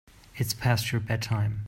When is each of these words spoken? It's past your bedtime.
It's 0.37 0.55
past 0.55 0.91
your 0.91 0.99
bedtime. 0.99 1.59